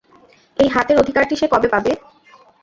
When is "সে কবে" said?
1.35-1.67